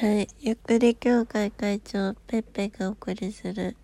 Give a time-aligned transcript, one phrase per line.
[0.00, 0.28] はい。
[0.38, 3.76] ゆっくり協会会長、ペッペがお送りする、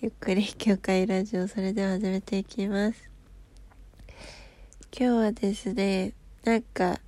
[0.00, 3.10] ゆっくり協会ラジオ、それでは始めていきます。
[4.98, 6.98] 今日はですね、なんか、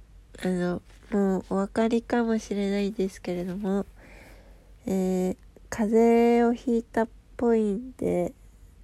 [0.45, 3.86] あの、もうお分かりかもしれないですけれども、
[4.84, 5.37] えー、
[5.71, 7.09] 風邪をひいたっ
[7.39, 8.34] ぽいんで、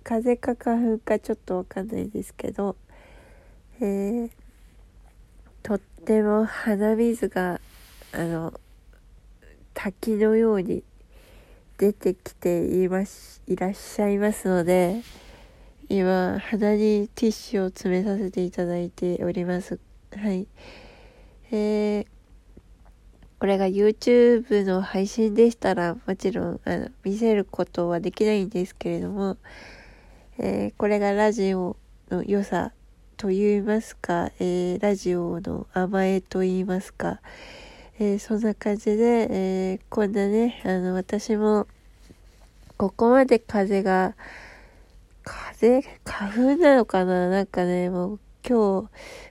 [0.03, 2.75] 風邪か花粉かちょっとわかんないですけど、
[3.83, 4.31] えー、
[5.63, 7.61] とっても鼻水が、
[8.13, 8.55] あの、
[9.75, 10.83] 滝のように
[11.79, 15.03] 出てきていますいらっしゃいますので
[15.89, 19.79] 今鼻にティッシュを詰めさせていただいております。
[20.17, 20.47] はい。
[21.51, 22.07] えー、
[23.39, 29.37] これが YouTube の配信でしたらもちろんあの見せることはできないんですけれども、
[30.39, 31.77] えー、これがラジオ
[32.11, 32.73] の良さ
[33.19, 37.21] と言いますか、えー、ラジオの甘えと言いますか、
[37.99, 41.67] えー、そんな感じで、えー、こんなね、あの、私も、
[42.77, 44.17] ここまで風が、
[45.23, 47.29] 風、花粉なのかな？
[47.29, 48.89] なんかね、もう今日、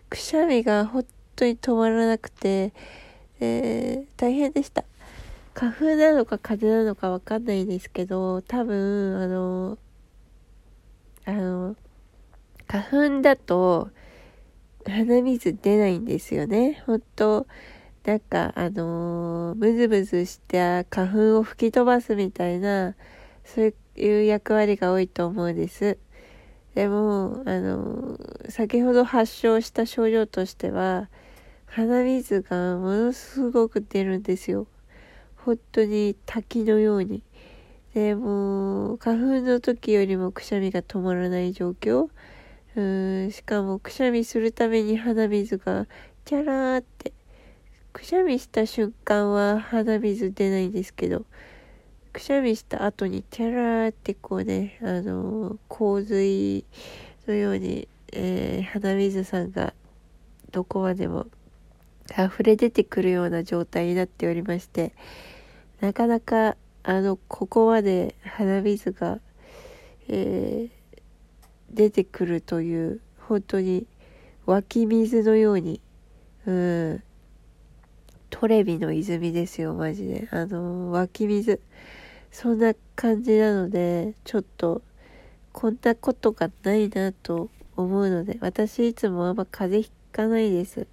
[0.09, 2.71] くしゃみが本当に止まらなくて、
[3.39, 4.85] えー、大変でした。
[5.53, 9.77] 花粉なのか風なのかわかんないんですけど、多分、あの、
[11.25, 11.75] あの、
[12.67, 13.89] 花粉だと、
[14.85, 16.81] 鼻水出ないんですよね。
[16.85, 17.47] 本当
[18.03, 22.95] なんか、あのー、ムズムズした花粉を吹き飛ばすみたいな、
[23.45, 25.99] そういう役割が多いと思うんです。
[26.73, 31.09] でも、あのー、先ほど発症した症状としては、
[31.67, 34.65] 鼻水がものすごく出るんですよ。
[35.35, 37.23] 本当に滝のように。
[37.93, 42.09] で、も花粉の時よりもくしゃみが止まらない状況。
[42.75, 45.87] うんしかもくしゃみするために鼻水が
[46.23, 47.11] チャラーって
[47.93, 51.25] くしゃみした瞬間は鼻水出ないんですけど、
[52.13, 56.65] くしゃみした後にチャラーってこうね、あのー、洪水
[57.27, 59.73] のように、えー、鼻水さんが
[60.51, 61.27] どこまでも
[62.11, 64.93] 溢れ出てくるような状態になっておりまして、
[65.81, 69.19] なかなか、あの、ここまで鼻水が、
[70.07, 70.69] えー、
[71.71, 73.85] 出てくるという、本当に
[74.45, 75.79] 湧き水のように、
[76.45, 77.03] うん、
[78.31, 80.27] トレビの泉ですよ、マジで。
[80.31, 81.61] あの、湧き水。
[82.31, 84.81] そんな感じなので、ちょっと、
[85.51, 90.87] こんなことがないなと思うので、私いつもあんま風邪ひかないです。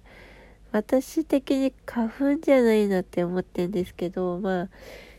[0.71, 4.69] 私的に花粉じゃないなって思ってんですけど、まあ、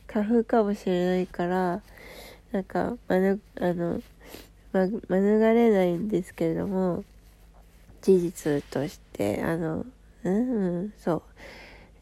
[0.06, 1.82] 花粉かもしれないから、
[2.52, 4.00] なんか、まぬ、あの、
[4.72, 7.02] ま、免れないんですけれども、
[8.02, 9.86] 事実として、あの、
[10.22, 11.22] うん、そう。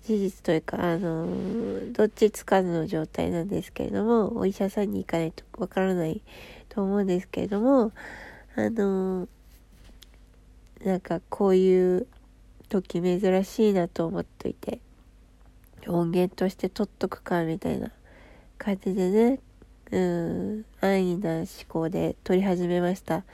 [0.09, 6.23] 事実というか、あの、どっちつかずの状態なんですけれども、お医者さんに行かないとわからない
[6.71, 7.93] と思うんですけれども、
[8.57, 9.29] あの、
[10.83, 12.07] なんかこういう
[12.71, 14.81] 時珍しいなと思っといて、
[15.87, 17.91] 音源として取っとくか、みたいな
[18.57, 19.41] 感じでね、
[19.91, 23.25] うん、安易な思考で撮り始めました。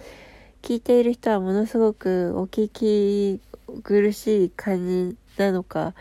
[0.61, 3.41] 聞いている人はものすごくお聞き
[3.85, 5.95] 苦しい感じなのか、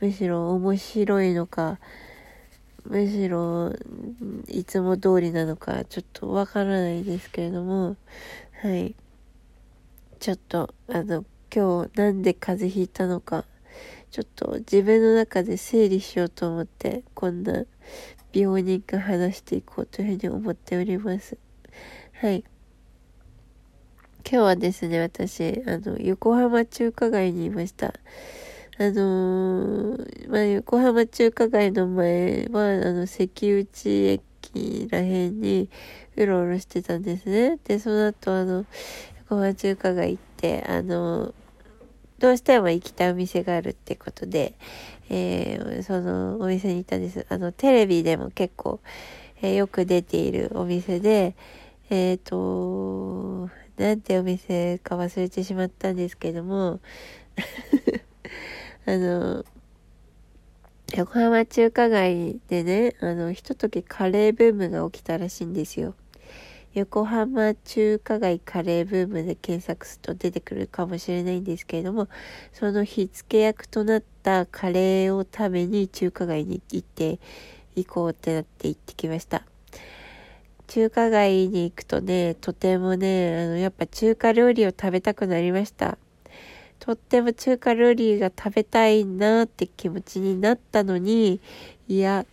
[0.00, 1.78] むしろ面白いのか、
[2.84, 3.72] むしろ
[4.48, 7.96] いつも通りなのか、ちょっとわからないですけれども、
[8.62, 8.94] はい。
[10.18, 11.24] ちょっと、あの、
[11.54, 13.44] 今日なんで風邪ひいたのか、
[14.10, 17.64] ちょっと自分の中で整理しようと思って、こんな
[18.32, 21.36] 病人が話していこうというふうに思っております。
[22.14, 22.44] はい。
[24.30, 27.94] 今日はですね、私、あの、横浜中華街にいました。
[28.80, 35.68] あのー、まあ、横浜中華街の前は、あの、関内駅らへんに
[36.16, 37.58] うろうろしてたんですね。
[37.62, 38.64] で、その後、あの、
[39.18, 41.34] 横浜中華街行って、あの、
[42.20, 44.54] どうしても行きたいお店があるってことで、
[45.10, 47.26] えー、そのお店に行ったんです。
[47.28, 48.80] あの、テレビでも結構、
[49.42, 51.34] えー、よく出ているお店で、
[51.90, 56.80] えっ、ー、と、なんてお店か忘れてしまったんですけども、
[58.86, 59.44] あの、
[60.96, 65.94] 横浜中華街でね、あの、ひとときカレーブームが起きたらしいんですよ。
[66.72, 72.08] 横浜中華街カレーブームで検索すると出てくるかもしれないんですけれども、
[72.52, 77.18] その火付け役となったカレーを食べに中華街に行って
[77.74, 79.44] 行こうってなって行ってきました。
[80.68, 85.98] 中華街に行くとね、とてもね、あの、やっぱ中華料理を食べたくなりました。
[86.80, 91.40] とっても中華料理が食べたいなって気持ちになったのに、
[91.88, 92.24] いや、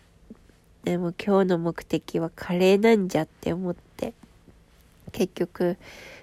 [0.86, 4.14] でも今日の目的はカレーなんじゃって思って、
[5.12, 5.78] 結局、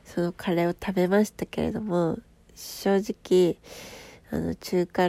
[0.06, 2.18] そのカレーを食べましたけれども、
[2.54, 3.56] 正直、
[4.30, 5.08] あの、中華、あ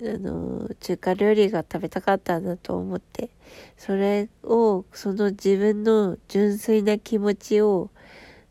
[0.00, 3.30] の、中華料理が食べたかったんだと思って、
[3.76, 7.90] それを、その自分の純粋な気持ちを、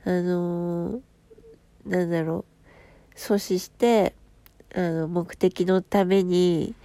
[0.05, 1.01] あの、
[1.85, 2.46] なんだろう、
[3.17, 4.13] 阻止して、
[4.73, 6.75] あの、目的のために、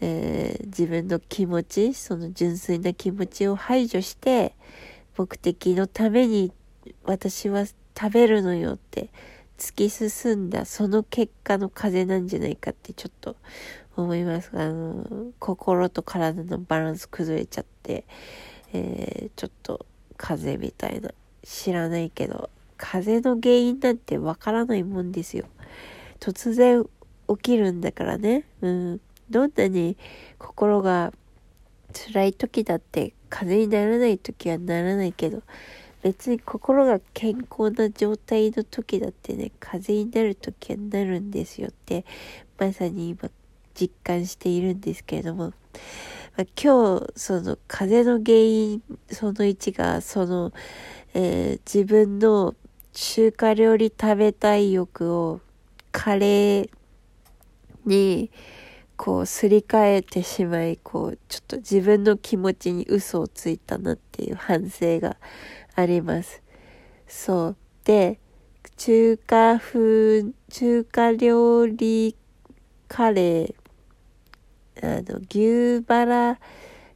[0.00, 4.54] えー、自分の気持ち、その純粋な気持ちを排除して、
[5.16, 6.52] 目的のために
[7.04, 9.10] 私は食べるのよって
[9.58, 13.36] 突き進んだその結果の風なんじゃないかってちょっと
[13.96, 18.06] 思いますが、あの、心と体のバランス崩れちゃって、
[18.72, 19.84] えー、ちょっと
[20.16, 21.10] 風邪みたいな、
[21.44, 25.44] 知らないけど、風邪の原因なんてわからないもんですよ。
[26.20, 26.84] 突然
[27.28, 28.44] 起きるんだからね。
[28.60, 29.00] うん。
[29.30, 29.96] どんなに
[30.38, 31.12] 心が
[31.92, 35.42] 辛い時だって風邪にならない時はならないけど、
[36.02, 42.04] 別に心が健康な状態の時だってね、風邪になる時はなるんですよって、
[42.58, 43.30] まさに今
[43.74, 45.52] 実感しているんですけれども、
[46.36, 50.52] まあ、今日、その風邪の原因、その1が、その、
[51.14, 52.54] えー、自分の
[52.92, 55.40] 中華料理食べたい欲を
[55.92, 56.70] カレー
[57.84, 58.30] に、
[58.96, 65.16] こう、すり替えてしまい、こう、ちょっと自分の気持ちに嘘をついたなっていう反省が
[65.74, 66.42] あります。
[67.06, 67.56] そう。
[67.84, 68.20] で、
[68.76, 72.14] 中華風、中華料理
[72.88, 76.38] カレー、あの、牛バラ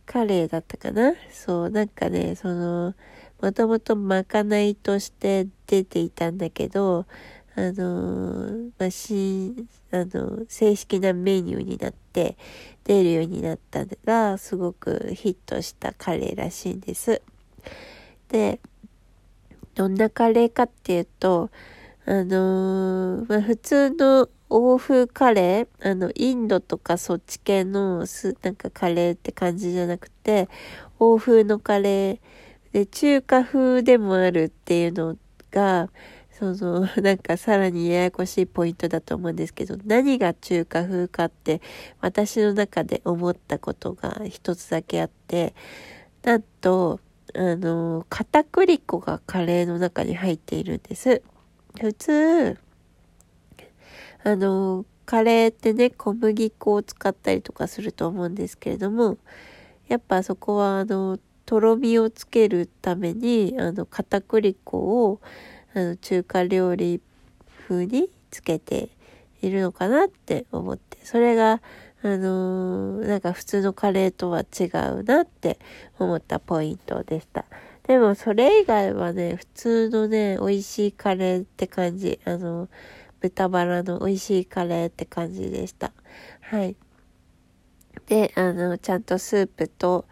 [0.07, 1.15] カレーだったかな？
[1.31, 2.95] そう、なんかね、その、
[3.41, 7.07] もともとまかないとして出ていたんだけど、
[7.57, 9.55] あのまあ、し、
[9.93, 12.37] あの、正式なメニューになって
[12.83, 17.23] 出るようになったのが、すごくヒットしたカレーらしいんです。
[18.29, 18.59] で、
[19.75, 21.51] どんなカレーかっていうと、
[22.07, 30.49] あの、まあ、普通の欧風カレー、あの、インドとかそっち系のす、なんかカレーって感じじゃなくて、
[30.99, 35.17] 欧風のカレーで、中華風でもあるっていうの
[35.51, 35.89] が、
[36.55, 41.63] その、なんかさらにややこしいポイントだと思うんですけど、何が中華風かって
[42.01, 45.55] 私の中で思ったことが一つだけあって、
[46.23, 47.01] なんと、
[47.35, 51.23] あの、片栗粉がカレーの中に入っているんです。
[51.81, 52.59] 普通、
[54.25, 59.19] あの、カレーってね、小麦粉を使ったりとかすると思うんですけれども、
[59.89, 65.21] やっぱそこはあの、とろみをつけるために、あの、片栗粉を、
[65.75, 67.01] あの、中華料理
[67.69, 68.89] 風につけて
[69.43, 71.61] いるのかなって思って、それが、
[72.03, 75.59] あのー、なんか普通のカレーとは違うなって
[75.99, 77.45] 思ったポイントでした。
[77.87, 82.19] でもそれ以外はね、普通のね、美味しいカレーって感じ。
[82.25, 82.69] あの、
[83.21, 85.93] 豚バラの美味しいカレーって感じでした。
[86.41, 86.77] はい。
[88.07, 90.07] で、あの、ちゃんとスープと、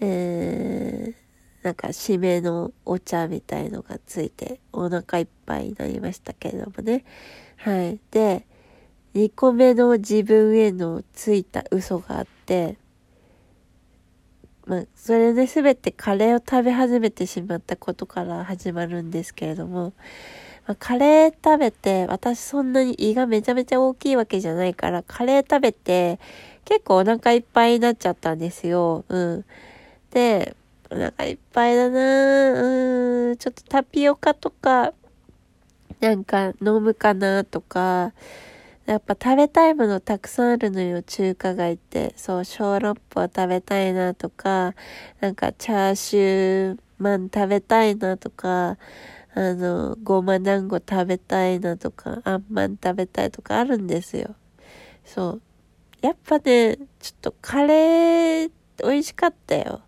[0.00, 1.27] えー、
[1.68, 7.04] なんか締めのお茶みたいのがついてお腹いっぱいになりましたけれどもね。
[7.58, 8.00] はい。
[8.10, 8.46] で、
[9.12, 12.78] 2個目の自分へのついた嘘があって、
[14.64, 19.92] まあ、それで全てカレーを食べ始めてしまったことから始まるんですけれども、
[20.66, 26.18] まあ、カレー食べて、私そんなに胃がめちゃめちゃ大きいわけじゃないから、カレー食べて、
[26.64, 29.04] 結構お腹いっぱいになっちゃったんですよ。
[29.10, 29.44] うん。
[30.12, 30.56] で、
[30.90, 32.52] お腹いっぱいだな
[33.30, 34.92] うん、ちょっとタピオカとか、
[36.00, 38.12] なんか飲むかなとか、
[38.86, 42.14] やっぱ食べたいものたくさんあるのよ、中華街って。
[42.16, 44.74] そう、小籠包食べたいなとか、
[45.20, 48.78] なんかチャーシューマン食べたいなとか、
[49.34, 54.34] あの、ごま団子食べたいなとか、あんまん食べたいとかあるんですよ。
[55.04, 55.42] そう。
[56.00, 58.50] やっぱね、ちょっとカレー
[58.84, 59.82] 美味しかったよ。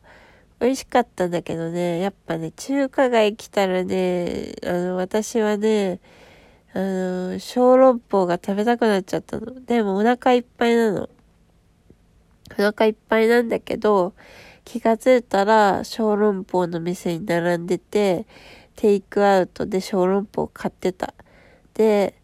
[0.61, 6.00] 美味しかったんだけどね、やっぱね、中華街来たらね、あの、私はね、
[6.75, 9.64] あの、小籠包が食べたくなっちゃったの。
[9.64, 11.09] でもお腹いっぱいなの。
[12.59, 14.12] お腹いっぱいなんだけど、
[14.64, 18.26] 気がついたら小籠包の店に並んでて、
[18.76, 21.14] テイクアウトで小籠包買ってた。
[21.73, 22.14] で、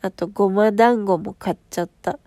[0.00, 2.20] あとごま団子も買っちゃった。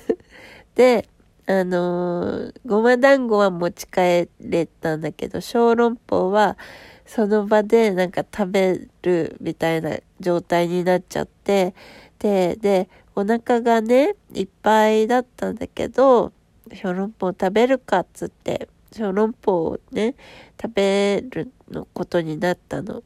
[0.76, 1.08] で、
[1.50, 6.56] あのー、ごま団子は持ち帰れたんだけど、小籠包は
[7.04, 11.74] その場でなんか食べるみたいな状態になっちゃって、
[12.20, 16.32] で、で、お腹がね、いっぱいだったんだけど、
[16.72, 20.14] 小籠包食べるかっつって、小籠包をね、
[20.62, 23.02] 食べるのことになったの。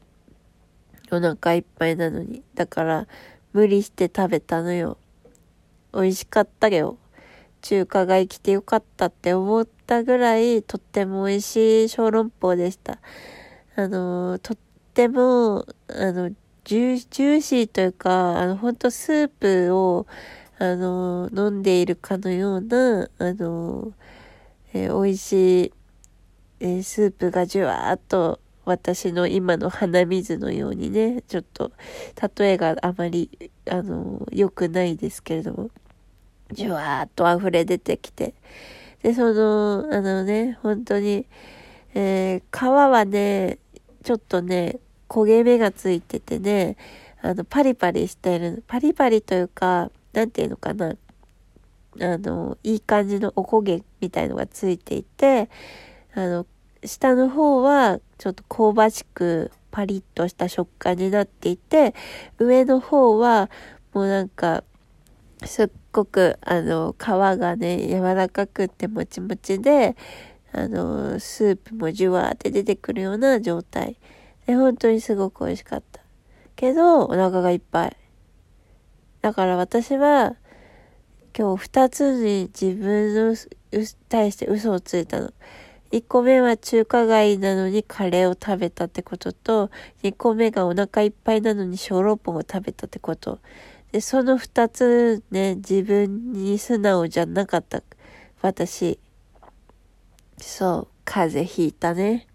[1.11, 2.43] お腹いっぱいなのに。
[2.53, 3.07] だから、
[3.53, 4.99] 無理して食べたのよ。
[5.95, 6.99] 美味しかったよ。
[7.65, 12.99] 中華が生きてよかったって思ったぐらい、とっても美味しい小籠包でした。
[13.75, 14.57] あの、とっ
[14.93, 16.29] ても、あの、
[16.63, 20.05] ジュジューシーというか、あの、ほんとスープを、
[20.59, 23.93] あの、飲んでいるかのような、あの、
[24.71, 25.73] えー、美味しい、
[26.59, 31.71] えー、スープがじゅわーっと私の今の鼻水のようにね、ちょっと、
[32.37, 35.71] 例えがあまり、あの、良くないですけれども、
[36.51, 38.33] じゅわーっと溢れ出てきて、
[39.01, 41.25] で、その、あのね、本当に、
[41.93, 43.59] えー、皮はね、
[44.03, 46.77] ちょっとね、焦げ目がついててね、
[47.21, 50.95] あの、パリパリしてる、パリパリというか、なんていうのかな、
[51.99, 55.49] あの、いい感じのおこげみたいのがついていて、
[56.13, 56.45] あの、
[56.83, 61.95] 下の方はちょっと香ばしくパリッとした食感になっていて、
[62.37, 63.49] 上の方は
[63.93, 64.63] もうなんか、
[65.43, 69.95] すっごく、あの、皮がね、柔らかくってもちもちで、
[70.51, 73.97] あの、スープもじゅわーって出てくるような状態。
[74.45, 76.01] で、本当にすごく美味しかった。
[76.57, 77.97] けど、お腹がいっぱい。
[79.21, 80.35] だから私は、
[81.37, 83.35] 今日二つに自分の
[84.09, 85.31] 対して嘘をついたの。
[85.91, 89.71] 一個目は中華街なのにカレーを食べたってことと、
[90.03, 93.39] 二個目がお腹いっぱいなのに小籠包を食べたってこと。
[93.95, 97.81] で、その二つね、自分に素直じゃなかった。
[98.41, 98.99] 私。
[100.37, 102.27] そう、風邪ひいたね。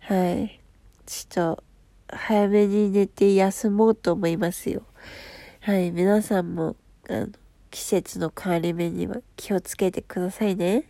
[0.00, 0.60] はい。
[1.06, 1.64] ちょっと、
[2.08, 4.82] 早めに寝て休もうと思いますよ。
[5.60, 6.74] はい、皆さんも、
[7.08, 7.28] あの、
[7.70, 10.82] 季節の変わり目には気をつけてくださいね。